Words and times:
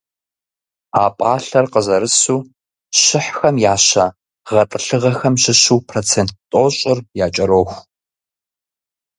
А 1.03 1.05
пӀалъэр 1.17 1.65
къызэрысу, 1.73 2.39
щыхьхэм 3.01 3.55
я 3.73 3.75
щэ 3.85 4.05
гъэтӏылъыгъэхэм 4.47 5.35
щыщу 5.41 5.77
процент 5.89 6.31
тӀощӀыр 6.51 6.99
якӀэроху. 7.25 7.77